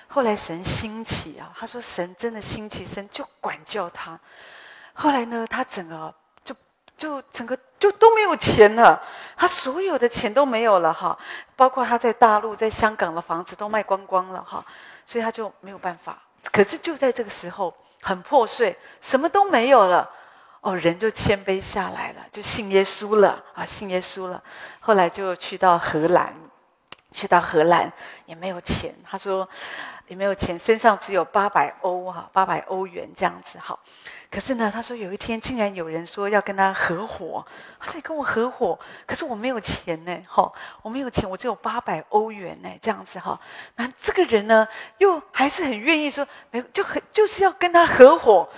[0.08, 4.20] 后来神兴起啊，他说神真的兴起，神就管教他。
[4.96, 6.12] 后来呢，他整个
[6.44, 6.56] 就
[6.98, 9.00] 就整个就都没有钱了，
[9.36, 11.16] 他所有的钱都没有了哈，
[11.56, 14.66] 包括他在大陆、在香港的房子都卖光光了哈，
[15.06, 16.18] 所以他就没有办法。
[16.52, 20.10] 可是就在这个时候，很破碎，什么都没有了，
[20.62, 23.44] 哦，人就谦卑下来了，就信耶稣了。
[23.54, 24.42] 啊，信耶稣了。
[24.80, 26.34] 后来就去到荷兰，
[27.12, 27.92] 去到荷兰
[28.26, 29.48] 也没有钱，他说
[30.08, 33.78] 也没有钱，身上只有八百欧哈，八百欧元这样子哈。
[34.30, 37.46] 可是呢，他说有一天竟然有人说要跟他合伙，
[37.80, 43.40] 他说你跟我合伙，可是我没有钱呢，哈，我没有钱，我只有八百欧元呢，这样子哈。
[43.76, 48.50] 那这个人呢，又还是很愿意说，没就很就是要跟他合伙，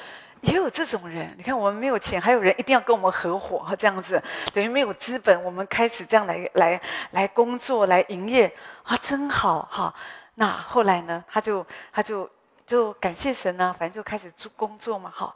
[0.47, 1.33] 也有这种人。
[1.37, 6.81] 你看我们没有钱，还有人一定要跟我们合伙哈，这样子等于没有资本，我们开始这样来来
[7.11, 8.51] 来工作来营业
[8.83, 9.93] 啊，真好哈。
[10.35, 12.29] 那后来呢，他就他就。
[12.67, 15.33] 就感谢神呢、啊，反正就开始做工作嘛，好，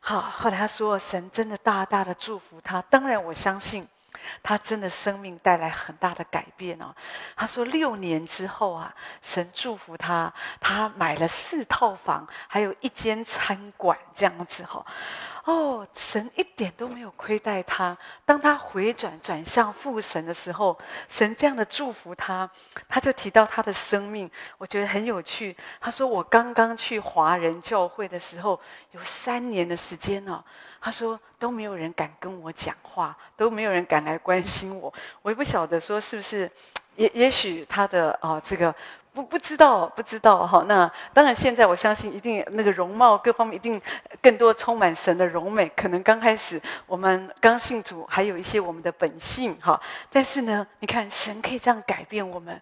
[0.00, 0.22] 好。
[0.22, 2.80] 后来他说，神真的大大的祝福他。
[2.88, 3.86] 当然，我相信
[4.42, 6.94] 他真的生命带来很大的改变哦。
[7.36, 14.78] 他说，六年之后啊，神祝福他，他买了四套房，还有一间餐馆，这样子哈。
[14.80, 14.86] 哦，
[15.44, 17.96] 哦神一点都没有亏待他。
[18.24, 20.78] 当他回转转向父神的时候，
[21.08, 22.48] 神这样的祝福他，
[22.88, 25.56] 他就提到他的生命，我觉得很有趣。
[25.80, 28.60] 他说：“我刚刚去华人教会的时候，
[28.92, 30.42] 有三年的时间呢。”
[30.80, 34.92] 他说都没有人敢跟我讲话，都没有人敢来关心我。
[35.22, 36.50] 我也不晓得说是不是，
[36.94, 38.74] 也也许他的哦这个。
[39.14, 40.64] 不不知道，不知道哈。
[40.66, 43.80] 那当然，现在我相信一定那个容貌各方面一定
[44.22, 45.70] 更多充满神的荣美。
[45.76, 49.78] 可能刚开始我们刚信主，还有一些我们的本性哈。
[50.10, 52.58] 但是呢，你看神可以这样改变我们。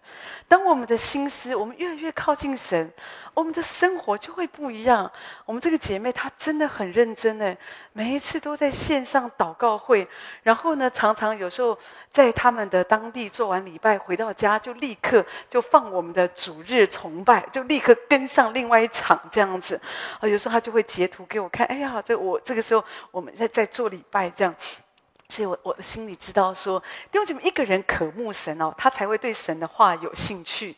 [0.47, 2.91] 当我们的心思，我们越来越靠近神，
[3.33, 5.11] 我们的生活就会不一样。
[5.45, 7.55] 我们这个姐妹她真的很认真呢，
[7.93, 10.07] 每一次都在线上祷告会，
[10.43, 11.77] 然后呢，常常有时候
[12.11, 16.27] 在他们的当地做完礼拜回到家，就立刻就放我们的。
[16.33, 19.79] 主日崇拜就立刻跟上另外一场这样子，
[20.19, 24.55] 啊，有时候她就会截图给我看，哎呀，这我这个时候我们在在做礼拜这样，
[25.27, 26.79] 所以我我的心里知道说，
[27.11, 30.75] 弟兄姐妹一个人渴慕神哦，他才会对神的话有兴趣，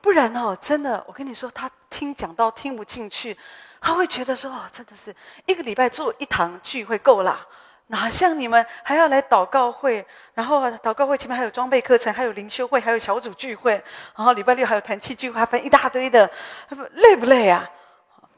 [0.00, 3.36] 不然哦，真的我跟你说，他听讲到听不进去，
[3.80, 5.14] 他会觉得说哦，真的是
[5.46, 7.46] 一个礼拜做一堂聚会够了。
[7.88, 13.72] 哪像你们还要来祷告会，然后祷告会前面还有装备课程，还有灵修会，还有小组聚会，
[14.14, 16.30] 然后礼拜六还有团契聚会，还分一大堆的，
[16.92, 17.68] 累不累啊？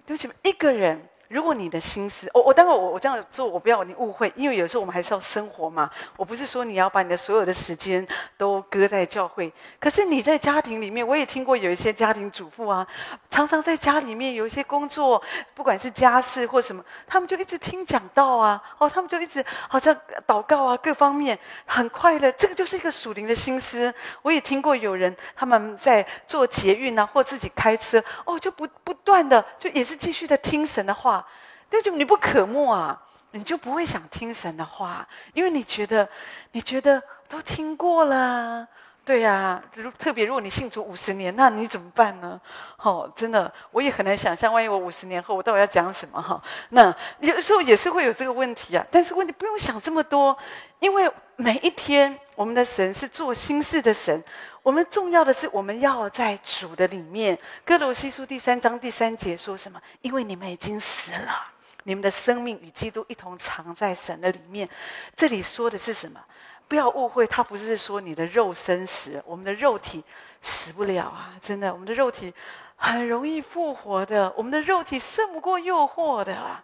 [0.07, 1.10] 对不起，一个人。
[1.31, 5.89] 如果你的心思，我我待会我我这样做，我不要你误会，因为有时候我们还是要生活嘛。
[6.17, 8.05] 我不是说你要把你的所有的时间
[8.37, 12.85] 都搁在教会，可是你在家庭里面，我也听过有一些家庭主妇啊，
[13.29, 15.23] 常常在家里面有一些工作，
[15.55, 22.33] 不管是家事或什么，他们就一直听讲道啊，哦，他们就一直好像祷告啊，各方面很快乐。
[22.33, 23.95] 这个就是一个属灵的心思。
[24.23, 31.20] 我也听过有人他们在做捷运啊，或自己开车，哦，就不不断的就也是继续的听神的话。
[31.71, 36.09] 那就你不渴慕啊，你就不会想听神的话，因为你觉得，
[36.53, 38.67] 你觉得都听过了，
[39.05, 39.63] 对呀、啊。
[39.99, 42.41] 特别如果你信主五十年，那你怎么办呢？
[42.79, 46.43] 哦，真的，我也很难想象，万一我五十年后我到底要讲什么哈？
[46.71, 48.85] 那有时候也是会有这个问题啊。
[48.91, 50.37] 但是问题不用想这么多，
[50.81, 54.23] 因为每一天我们的神是做新事的神。
[54.63, 57.39] 我们重要的是，我们要在主的里面。
[57.65, 59.81] 哥罗西书第三章第三节说什么？
[60.03, 61.47] 因为你们已经死了。
[61.85, 64.69] 你们的生命与基督一同藏在神的里面。
[65.15, 66.21] 这里说的是什么？
[66.69, 70.05] 不要误会，他不是说你的肉身死，我们的肉体
[70.41, 71.35] 死不了啊！
[71.43, 72.33] 真的，我们的肉体
[72.77, 76.63] 很容易复活的，我们的肉体胜不过诱惑的啊。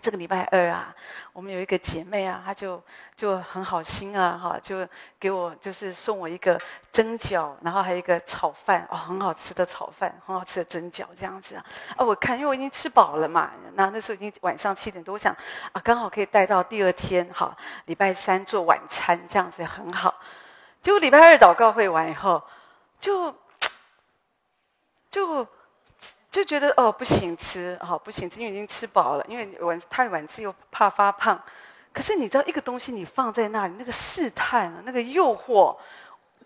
[0.00, 0.94] 这个礼拜二啊，
[1.32, 2.82] 我们有一个姐妹啊，她就
[3.14, 6.58] 就很好心啊，哈，就给我就是送我一个
[6.90, 11.64] 蒸饺，然后还有一个炒饭，哦，很好吃的炒饭，很好吃的蒸饺，这样子啊。
[11.96, 15.36] 啊，我看因为我已经吃饱了嘛，那那时候已经晚上七点多，我想
[15.72, 20.14] 啊，刚好可以带到第二天，哈，礼拜三做晚餐，这样子很好。
[20.82, 22.42] 结果礼拜二祷告会完以后，
[22.98, 23.34] 就
[25.10, 25.46] 就
[26.30, 31.40] 就觉得哦不行吃，好不行吃，因为已经吃饱了，因为晚太晚吃又怕发胖。
[31.92, 35.76] 可是你知道，一个东西你放在那里，那个试探，那个诱惑，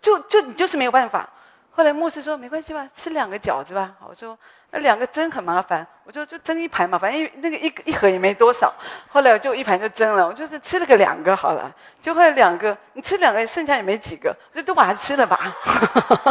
[0.01, 1.29] 就就你就是没有办法。
[1.75, 3.91] 后来牧师说没关系吧，吃两个饺子吧。
[4.07, 4.37] 我说。
[4.71, 8.73] 那两个蒸很麻烦，我就就蒸一盘嘛，反正那个一一盒也没多少。
[9.07, 11.71] 后来我就一盘就蒸了，我就是吃了个两个好了。
[12.01, 15.55] 就后来两个，你吃两个，剩下也没几个，就都把它吃了吧。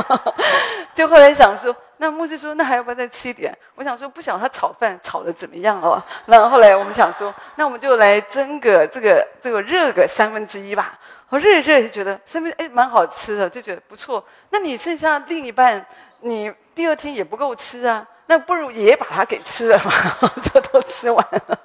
[0.92, 3.56] 就后来想说，那牧师说，那还要不要再吃一点？
[3.76, 6.02] 我想说，不晓得他炒饭炒的怎么样哦。
[6.26, 10.98] 然后后来我们想说，那我们就来蒸个这个这个热个三分之一吧。
[11.28, 14.24] 我热一热就觉得上面哎蛮好吃的，就觉得不错。
[14.50, 15.84] 那你剩下另一半，
[16.20, 18.06] 你第二天也不够吃啊。
[18.26, 19.92] 那不如也把它给吃了嘛，
[20.42, 21.58] 就都吃完了。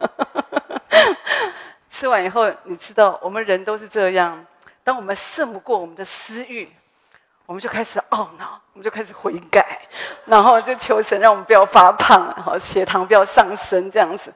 [1.89, 4.45] 吃完以后，你知道，我们人都是这样。
[4.83, 6.69] 当我们胜不过我们的私欲，
[7.45, 9.79] 我们就开始懊恼，我们就开始悔改，
[10.25, 14.33] 然后就求神让我们不要发胖，好血糖不要上升，这样子。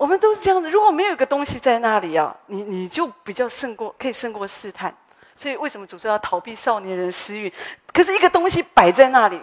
[0.00, 0.70] 我们都是这样子。
[0.70, 4.96] 如果没有一个东西在那里啊，你你就比较胜过，可以胜过试探。
[5.36, 7.52] 所以为什么主说要逃避少年人私欲？
[7.92, 9.38] 可是一个东西摆在那里，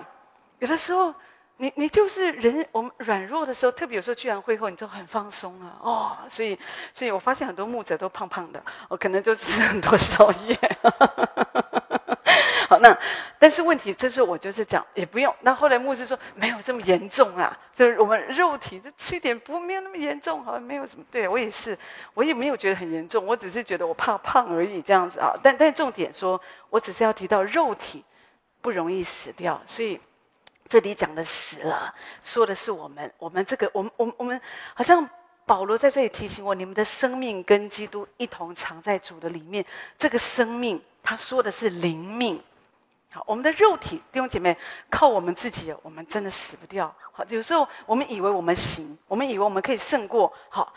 [0.58, 1.13] 有的时候。
[1.60, 6.15] 你你就是人，我们软弱的时候，特别有时候聚完会后，你就很放松了哦。
[6.30, 6.56] 所以，
[6.93, 10.56] 所以我发现很多牧者都胖胖的，我、可能就吃很多宵夜。
[12.68, 12.96] 好，那
[13.40, 15.34] 但是问题，这是我就是讲也不用。
[15.42, 21.06] 那后来牧师说没有这么严重啊，就是我们肉体就吃一点，不没有那么严重，好像没有什么。
[21.10, 21.78] 对我也是，
[22.14, 25.34] 我也没有觉得很严重，我只是觉得我怕胖而已这样子啊。
[25.42, 28.04] 但但重点说，我只是要提到肉体
[28.62, 30.00] 不容易死掉，所以。
[30.70, 34.42] 这里讲的死了，说的是我们，我们这个，我们，我们，我们，
[34.74, 35.10] 好像
[35.46, 39.66] 保罗在这里提醒我，你们的生命跟基督一同藏在主的里面。
[39.98, 42.44] 这个生命，他说的是灵命。
[43.10, 44.58] 好，我们的肉体，弟兄姐妹，
[44.89, 46.93] 靠我们自己，我们真的死不掉。
[47.12, 50.32] 好，有时候我们以为我们行，我们以为我们可以胜过。
[50.50, 50.74] 好，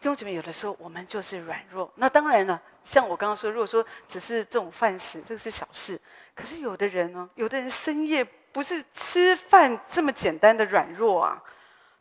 [0.00, 1.90] 弟兄姐妹，有的时候我们就是软弱。
[1.96, 6.00] 那当然了，像我刚刚说，如果说只是这种饭食，这个是小事。
[6.34, 8.26] 可是有的人呢，有的人深夜。
[8.54, 11.42] 不是吃饭这么简单的软弱啊！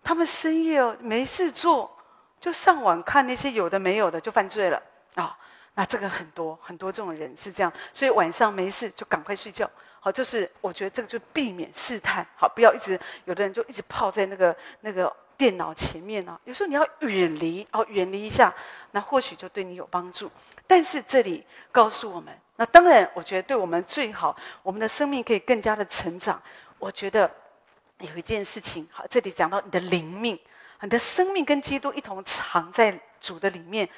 [0.04, 1.91] 他们深夜哦没事做，
[2.39, 4.80] 就上网看那些有的没有的，就犯罪了
[5.15, 5.36] 啊、
[5.76, 9.70] 那这个很多很多这种人是这样，所以晚上没事就赶快睡觉。
[10.00, 16.36] 好，就是我觉得这个就避免试探，好，不要一直有的人就一直泡在那个那个电脑前面呢、哦。
[16.44, 18.54] 有时候你要远离哦，远离一下，
[18.92, 20.30] 那或许就对你有帮助。
[20.68, 22.38] 但是这里告诉我们。
[22.56, 26.40] 那当然，我觉得对我们最好，我们的生命可以更加的成长。
[26.78, 27.30] 我觉得
[28.00, 30.38] 有一件事情，好，这里讲到你的灵命，
[30.82, 33.90] 你的生命跟基督一同藏在主的里面。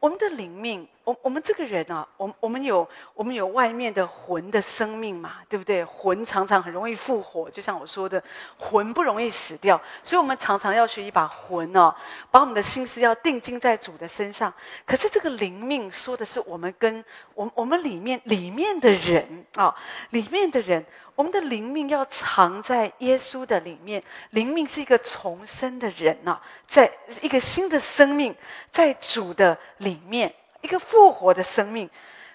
[0.00, 5.82] 我们的灵命，我我们这个人啊，我们我们有我们有外面的魂的生命嘛，对不对？
[5.82, 8.22] 魂常常很容易复活，就像我说的，
[8.58, 11.94] 魂不容易死掉，所以我们常常要学一把魂哦，
[12.30, 14.52] 把我们的心思要定睛在主的身上。
[14.84, 19.74] 可是这个灵命说的是我们跟我们我们里面里面的人啊，
[20.10, 20.84] 里面的人。
[21.14, 26.88] 我们的灵命要藏在耶稣的里面，灵命是一个重生的人呐、啊，在
[27.20, 28.32] 一个新的生命，
[28.70, 31.88] 在主的里面，一个复活的生命。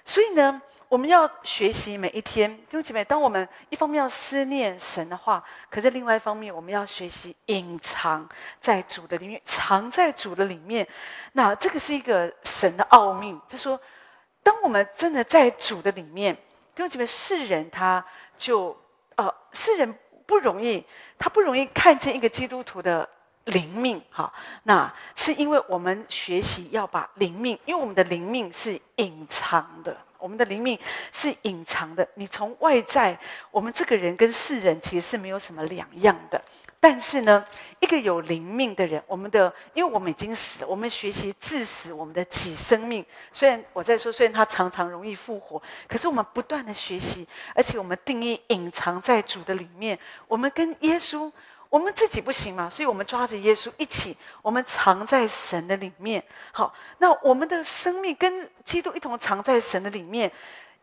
[0.06, 8.28] 所以呢，我们要学习每一天，弟兄姐妹，当我们一方面要思念神的话，可是另外一方面，我们要学习隐藏
[8.60, 10.88] 在主的里面，藏在主的里面。
[11.34, 13.80] 那这个是一个神的奥秘，就说，
[14.42, 16.36] 当我们真的在主的里面，
[16.76, 18.04] 弟兄姐妹，世人他。
[18.36, 18.76] 就
[19.16, 20.84] 呃，世人不容易，
[21.20, 23.08] 他不容易看见一个基督徒的
[23.46, 24.32] 灵命哈。
[24.64, 30.78] 那是因为我们学习要把灵命，因为我们的灵命是隐藏的，我们的灵命
[31.12, 32.08] 是隐藏的。
[32.16, 33.18] 你从外在，
[33.52, 36.42] 我们这个人跟世人其实是没有什么两样的。
[36.80, 37.46] 但是呢，
[37.80, 43.06] 一个有灵命的人，我们的，因为我们已经死了，我们学习致死我们的己生命。
[43.32, 47.26] 虽然我在说，虽然他常常容易复活，可是我们不断的学习，
[47.56, 49.98] 而且我们定义隐藏在主的里面。
[50.28, 51.32] 我们跟耶稣，
[51.74, 56.24] 我们自己不行嘛，所以我们抓着耶稣一起，我们藏在神的里面。
[56.52, 60.32] 好，那我们的生命跟基督一同藏在神的里面，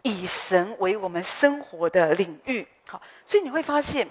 [0.03, 2.67] 以神为我们生活的领域。
[2.89, 4.09] 好，所以你会发现。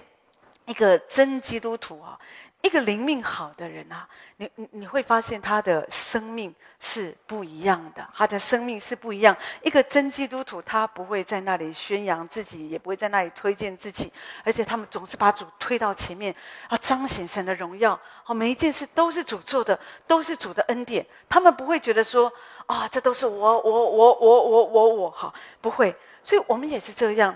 [0.66, 2.16] 一个真基督徒啊，
[2.62, 4.06] 一个灵命好的人啊，
[4.36, 9.34] 你你你会发现他的生命是不一样的，他的生命是不一样。
[9.62, 14.12] 一个真基督徒，他不会在那里宣扬自己，也不会在那里推荐自己，
[14.44, 16.34] 而且他们总是把主推到前面
[16.68, 17.98] 啊，彰显神的荣耀。
[18.22, 21.04] 好，每一件事都是主做的，都是主的恩典。
[21.30, 22.30] 他们不会觉得说
[22.66, 25.96] 啊，这都是我我我我我我我好，不会。
[26.22, 27.34] 所以我们也是这样。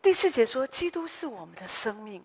[0.00, 2.24] 第四节说，基督是我们的生命。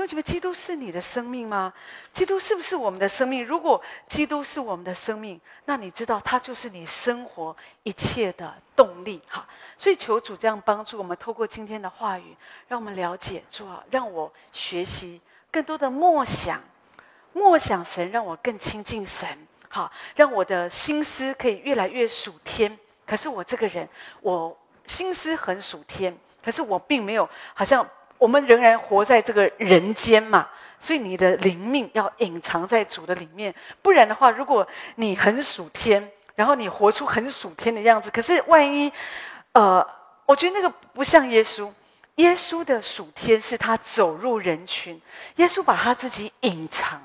[0.00, 1.70] 兄姐妹，基督是你的生命吗？
[2.10, 3.44] 基督是不是我们的生命？
[3.44, 9.20] 如果基督是我们的生命，那你知道他就是你生活一切的动力。
[9.28, 9.46] 哈，
[9.76, 12.34] 所以求主这样帮助我们，透过今天的话语，
[12.66, 15.20] 让我们了解主啊，让我学习
[15.50, 16.62] 更多的默想，
[17.34, 19.28] 默想神，让我更亲近神。
[19.68, 22.78] 好，让我的心思可以越来越属天。
[23.06, 23.86] 可是我这个人，
[24.22, 27.86] 我心思很属天，可是我并没有，好像
[28.20, 30.46] 我们仍然活在这个人间嘛。
[30.78, 38.90] 所以你的灵命要隐藏在主的里面，不然的话，如果你很属天，然后你活出很属天的样子，可是万一，
[39.52, 39.86] 呃，
[40.24, 41.70] 我觉得那个不像耶稣。
[42.16, 45.00] 耶稣的属天是他走入人群，
[45.36, 47.00] 耶稣把他自己隐藏。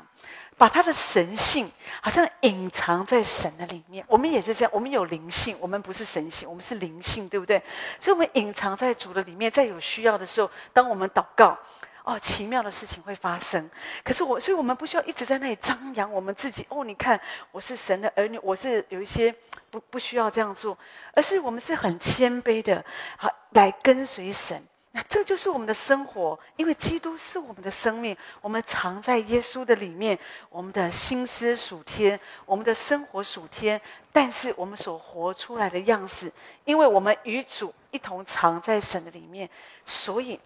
[0.57, 1.69] 把他的神性
[2.01, 4.71] 好像隐藏在神的里面，我们也是这样。
[4.73, 7.61] 我们有灵性，我们不是神性，我们是灵性，对不对？
[7.99, 11.57] 所以，我们隐藏在主的里面，在有需要的时候，当我们祷告，
[12.03, 13.69] 哦，奇妙的事情会发生。
[14.03, 16.65] 可是我，所以我们不需要一直在那里张扬我们自己。
[16.69, 17.19] 哦，你看，
[17.51, 19.33] 我是神的儿女，我是有一些
[19.69, 20.77] 不不需要这样做，
[21.13, 22.83] 而是我们是很谦卑的，
[23.17, 24.63] 好来跟随神。
[24.97, 30.17] 那这就是我们的生活，因为基督是我们的生命，我们藏在耶稣的里面，
[30.49, 33.79] 我们的心思属天，我们的生活属天，
[34.13, 36.31] 但是我们所活出来的样式，
[36.63, 39.49] 因为我们与主一同藏在神的里面，
[39.85, 40.39] 所以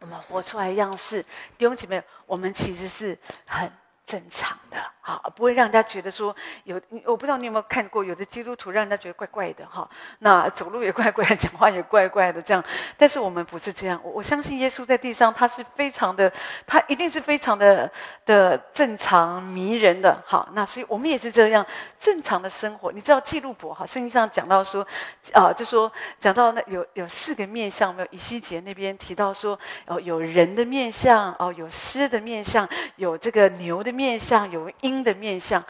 [0.00, 1.22] 我们活出来样式，
[1.58, 3.70] 弟兄姐妹，我们其实是很。
[4.12, 9.88] 正常的，好，不会让人家觉得说有，我不知道你有没有看过，有的基督徒让人家觉得怪怪的，哈，
[10.18, 12.62] 那走路也怪怪的，讲话也怪怪的，这样。
[12.98, 16.30] 但是我们不是这样，我我相信耶稣在地上，他是非常的，
[16.66, 17.90] 他一定是非常的
[18.26, 21.66] 的正常迷人的，好，那所以我们也是这样
[21.98, 22.92] 正常的生活。
[22.92, 24.86] 你知道记录簿哈，圣经上讲到说，
[25.32, 34.01] 啊、就说讲到那有有四个面相，没有以西结那边提到说，哦，有人的面相，哦，有狮的面相，有这个牛的面。
[34.02, 35.64] 面相有鹰的面相，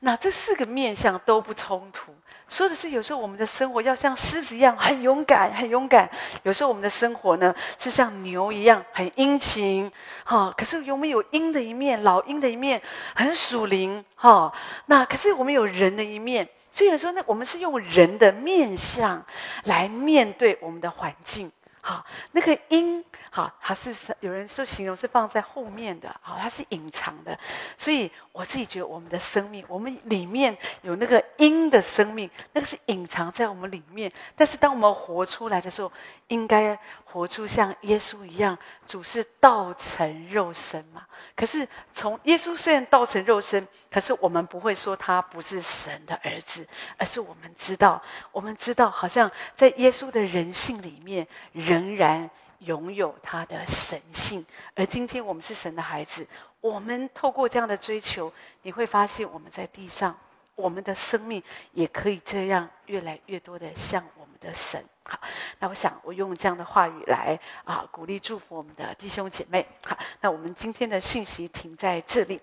[0.00, 2.12] 那这四个面相都不冲突。
[2.48, 6.08] 说的是，有时候我们的生活要像狮子一样很勇敢，很勇敢；
[6.42, 9.90] 有时候我们的生活呢是像牛一样很殷勤，
[10.24, 10.52] 哈。
[10.56, 12.82] 可是有没有鹰的一面，老鹰的一面，
[13.14, 14.52] 很属灵，哈。
[14.86, 19.24] 那可是我们有人的一面，所以有时候呢，我们是用人的面相
[19.64, 21.50] 来面对我们的环境。
[21.80, 23.04] 好，那个鹰，
[23.36, 27.38] 好，它是有人说形容是放在后面的，好，它是隐藏的。
[27.76, 34.10] 所以我自己觉得，我们的生命，我们里面有那个阴的生命，那个是隐藏在我们里面。
[34.34, 35.92] 但是当我们活出来的时候，
[36.28, 38.56] 应该活出像耶稣一样，
[38.86, 41.04] 主是道成肉身嘛。
[41.34, 46.66] 可是从耶稣虽然道成肉身，可是我们不会说他不是神的儿子，
[46.96, 48.00] 而是我们知道，
[48.32, 52.30] 我们知道，好像在耶稣的人性里面，仍然
[52.60, 54.44] 拥有他的神性。
[54.74, 56.26] 而今天我们是神的孩子，
[56.60, 58.32] 我们透过这样的追求，
[58.62, 60.16] 你会发现我们在地上，
[60.54, 61.42] 我们的生命
[61.72, 64.82] 也可以这样越来越多的像我们的神。
[65.08, 65.20] 好，
[65.60, 69.64] 那我想我用这样的话语来啊鼓励祝福我们的弟兄姐妹。
[69.86, 72.40] 好，那我们今天的信息停在这里，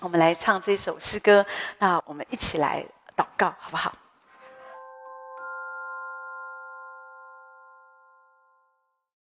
[0.00, 1.46] 我们来唱这首诗歌。
[1.78, 2.84] 那我们一起来
[3.16, 3.94] 祷告，好不好？